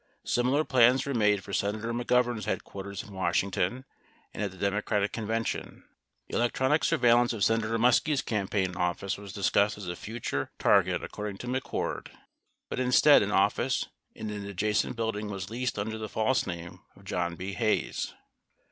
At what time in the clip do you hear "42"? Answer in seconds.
6.25-6.35